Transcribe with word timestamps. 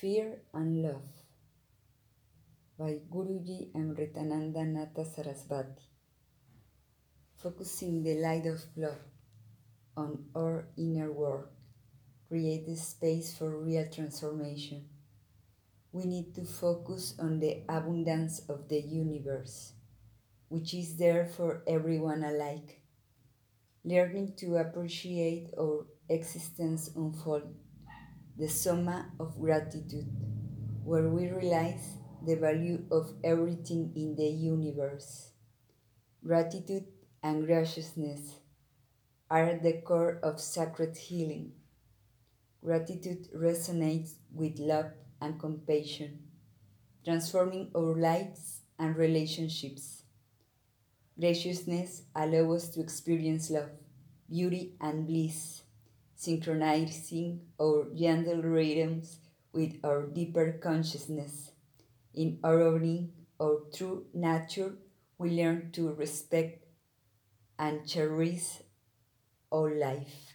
Fear 0.00 0.42
and 0.54 0.80
Love 0.80 1.08
by 2.78 3.00
Guruji 3.10 3.72
Amritananda 3.72 4.64
Natha 4.64 5.02
Sarasvati. 5.02 5.88
Focusing 7.34 8.04
the 8.04 8.14
light 8.14 8.46
of 8.46 8.62
love 8.76 9.00
on 9.96 10.26
our 10.36 10.68
inner 10.76 11.10
world 11.10 11.48
creates 12.28 12.80
space 12.80 13.36
for 13.36 13.58
real 13.58 13.88
transformation. 13.92 14.84
We 15.90 16.04
need 16.04 16.32
to 16.36 16.44
focus 16.44 17.16
on 17.18 17.40
the 17.40 17.62
abundance 17.68 18.42
of 18.48 18.68
the 18.68 18.80
universe, 18.80 19.72
which 20.48 20.74
is 20.74 20.96
there 20.96 21.26
for 21.26 21.64
everyone 21.66 22.22
alike. 22.22 22.82
Learning 23.82 24.32
to 24.36 24.58
appreciate 24.58 25.50
our 25.58 25.86
existence 26.08 26.88
unfold 26.94 27.52
the 28.38 28.48
Soma 28.48 29.10
of 29.18 29.36
Gratitude, 29.40 30.06
where 30.84 31.08
we 31.08 31.26
realize 31.26 31.96
the 32.24 32.36
value 32.36 32.84
of 32.88 33.12
everything 33.24 33.92
in 33.96 34.14
the 34.14 34.28
universe. 34.28 35.30
Gratitude 36.24 36.84
and 37.20 37.46
graciousness 37.46 38.36
are 39.28 39.58
the 39.60 39.82
core 39.84 40.20
of 40.22 40.38
sacred 40.40 40.96
healing. 40.96 41.50
Gratitude 42.64 43.26
resonates 43.34 44.12
with 44.32 44.60
love 44.60 44.92
and 45.20 45.40
compassion, 45.40 46.20
transforming 47.04 47.72
our 47.74 47.96
lives 47.96 48.60
and 48.78 48.96
relationships. 48.96 50.04
Graciousness 51.18 52.02
allows 52.14 52.62
us 52.62 52.68
to 52.70 52.80
experience 52.80 53.50
love, 53.50 53.70
beauty, 54.30 54.74
and 54.80 55.08
bliss 55.08 55.62
synchronizing 56.18 57.40
our 57.62 57.86
gentle 57.94 58.42
rhythms 58.42 59.18
with 59.52 59.78
our 59.84 60.02
deeper 60.02 60.58
consciousness. 60.60 61.52
In 62.12 62.40
honoring 62.42 63.12
our 63.40 63.62
true 63.72 64.06
nature, 64.12 64.74
we 65.16 65.30
learn 65.30 65.70
to 65.78 65.94
respect 65.94 66.66
and 67.56 67.86
cherish 67.86 68.58
our 69.52 69.70
life, 69.78 70.34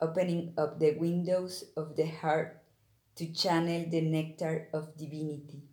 opening 0.00 0.54
up 0.56 0.80
the 0.80 0.96
windows 0.96 1.64
of 1.76 1.94
the 1.94 2.06
heart 2.06 2.62
to 3.16 3.30
channel 3.32 3.84
the 3.90 4.00
nectar 4.00 4.68
of 4.72 4.96
divinity, 4.96 5.68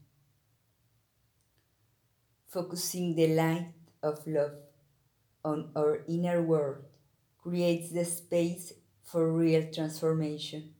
focusing 2.47 3.15
the 3.15 3.27
light 3.27 3.71
of 4.03 4.27
love 4.27 4.59
on 5.45 5.71
our 5.73 6.03
inner 6.09 6.41
world 6.41 6.83
creates 7.43 7.91
the 7.91 8.05
space 8.05 8.73
for 9.03 9.31
real 9.31 9.65
transformation. 9.73 10.73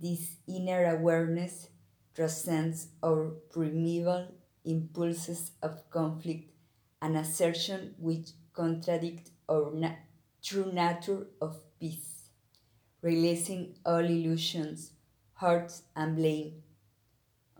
This 0.00 0.36
inner 0.48 0.84
awareness 0.96 1.68
transcends 2.14 2.88
our 3.02 3.30
primeval 3.50 4.28
impulses 4.64 5.52
of 5.62 5.90
conflict 5.90 6.50
and 7.02 7.16
assertion 7.16 7.94
which 7.98 8.30
contradict 8.54 9.30
our 9.48 9.72
na- 9.74 9.96
true 10.42 10.72
nature 10.72 11.26
of 11.42 11.60
peace, 11.80 12.30
releasing 13.02 13.74
all 13.86 14.04
illusions, 14.04 14.92
hurts, 15.34 15.82
and 15.96 16.16
blame, 16.16 16.62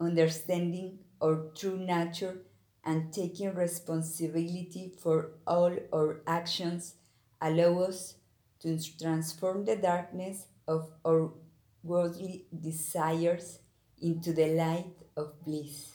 understanding 0.01 0.99
our 1.21 1.37
true 1.55 1.79
nature 1.79 2.39
and 2.85 3.13
taking 3.13 3.53
responsibility 3.55 4.93
for 5.03 5.33
all 5.47 5.75
our 5.93 6.21
actions 6.27 6.95
allow 7.41 7.79
us 7.81 8.15
to 8.67 8.99
transform 8.99 9.65
the 9.65 9.77
darkness 9.77 10.47
of 10.67 10.91
our 11.07 11.31
worldly 11.85 12.47
desires 12.51 13.61
into 14.03 14.33
the 14.33 14.49
light 14.57 15.07
of 15.17 15.41
bliss. 15.45 15.95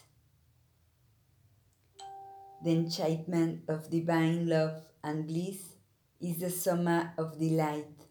The 2.64 2.70
enchantment 2.70 3.64
of 3.68 3.90
divine 3.90 4.48
love 4.48 4.86
and 5.04 5.26
bliss 5.26 5.74
is 6.18 6.38
the 6.38 6.48
soma 6.48 7.12
of 7.18 7.38
delight. 7.38 8.06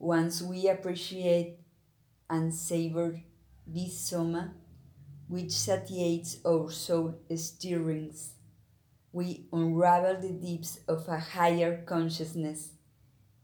Once 0.00 0.42
we 0.42 0.68
appreciate 0.68 1.60
and 2.28 2.52
savor 2.52 3.20
this 3.64 4.00
soma, 4.00 4.54
which 5.28 5.52
satiates 5.52 6.38
our 6.44 6.72
soul 6.72 7.20
stirrings, 7.36 8.32
we 9.12 9.46
unravel 9.52 10.20
the 10.20 10.32
deeps 10.32 10.80
of 10.88 11.06
a 11.06 11.18
higher 11.20 11.84
consciousness 11.86 12.72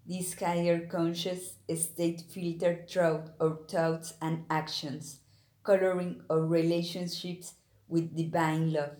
this 0.06 0.38
higher 0.38 0.86
conscious 0.86 1.54
state 1.76 2.22
filtered 2.30 2.88
throughout 2.88 3.30
our 3.40 3.58
thoughts 3.68 4.14
and 4.20 4.44
actions, 4.50 5.20
coloring 5.62 6.22
our 6.28 6.44
relationships 6.44 7.54
with 7.88 8.14
divine 8.16 8.72
love. 8.72 8.96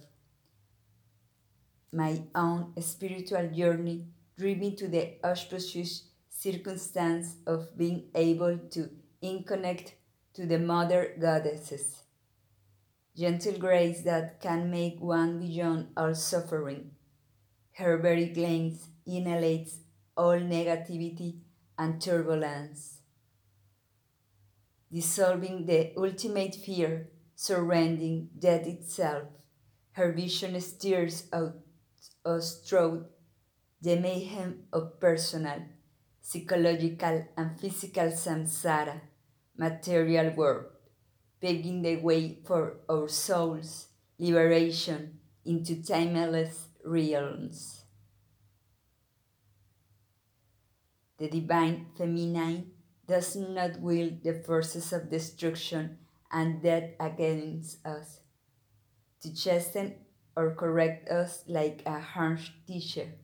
My 1.93 2.23
own 2.35 2.73
spiritual 2.81 3.49
journey 3.49 4.07
drew 4.37 4.57
me 4.57 4.75
to 4.77 4.89
the 4.89 5.15
auspicious 5.25 6.05
circumstance 6.29 7.37
of 7.47 7.77
being 7.77 8.05
able 8.15 8.59
to 8.71 8.91
connect 9.47 9.95
to 10.35 10.47
the 10.47 10.59
Mother 10.59 11.15
Goddesses. 11.21 12.03
Gentle 13.17 13.59
grace 13.59 14.03
that 14.03 14.41
can 14.41 14.71
make 14.71 15.01
one 15.01 15.39
beyond 15.39 15.89
all 15.97 16.15
suffering. 16.15 16.91
Her 17.73 17.97
very 17.99 18.27
glance 18.27 18.89
inhalates 19.07 19.77
all 20.17 20.39
negativity 20.39 21.39
and 21.79 22.01
turbulence. 22.01 23.01
Dissolving 24.93 25.67
the 25.67 25.93
ultimate 25.97 26.55
fear 26.55 27.11
surrounding 27.35 28.29
death 28.39 28.67
itself, 28.67 29.25
her 29.93 30.13
vision 30.13 30.61
steers 30.61 31.25
out 31.33 31.57
us 32.25 32.61
through 32.67 33.07
the 33.81 33.97
mayhem 33.97 34.65
of 34.73 34.99
personal, 35.01 35.63
psychological, 36.21 37.27
and 37.37 37.61
physical 37.61 38.11
samsara, 38.11 39.01
material 39.57 40.31
world, 40.35 40.67
paving 41.41 41.83
the 41.83 41.97
way 41.97 42.39
for 42.47 42.79
our 42.89 43.09
souls' 43.09 43.89
liberation 44.19 45.19
into 45.45 45.83
timeless 45.83 46.69
realms. 46.85 47.84
The 51.25 51.41
divine 51.41 51.87
feminine 51.97 52.73
does 53.09 53.35
not 53.35 53.81
wield 53.81 54.23
the 54.23 54.35
forces 54.35 54.93
of 54.93 55.09
destruction 55.09 55.97
and 56.31 56.63
death 56.63 56.91
against 57.01 57.81
us, 57.87 58.21
to 59.23 59.35
chasten 59.35 59.95
or 60.37 60.55
correct 60.55 61.09
us 61.09 61.43
like 61.49 61.81
a 61.87 61.99
harsh 61.99 62.51
teacher. 62.67 63.15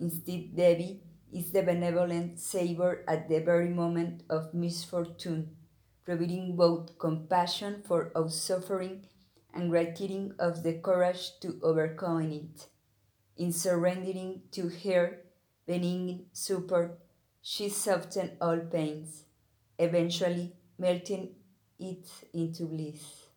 Instead, 0.00 0.56
Devi 0.56 1.00
is 1.32 1.52
the 1.52 1.62
benevolent 1.62 2.40
savior 2.40 3.04
at 3.06 3.28
the 3.28 3.38
very 3.38 3.68
moment 3.68 4.24
of 4.28 4.52
misfortune, 4.52 5.54
providing 6.04 6.56
both 6.56 6.98
compassion 6.98 7.84
for 7.86 8.10
our 8.16 8.30
suffering 8.30 9.06
and 9.54 9.70
gratitude 9.70 10.34
of 10.40 10.64
the 10.64 10.72
courage 10.72 11.38
to 11.42 11.60
overcome 11.62 12.32
it. 12.32 12.66
In 13.36 13.52
surrendering 13.52 14.42
to 14.50 14.68
her 14.82 15.20
benign 15.68 16.26
support, 16.32 16.98
she 17.42 17.68
softened 17.68 18.36
all 18.40 18.58
pains, 18.58 19.24
eventually 19.78 20.52
melting 20.78 21.34
it 21.78 22.08
into 22.32 22.66
bliss. 22.66 23.27